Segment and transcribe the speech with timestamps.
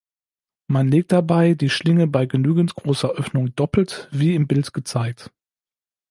[0.65, 5.29] Man legt dabei die Schlinge bei genügend großer Öffnung doppelt, wie im Bild gezeigt.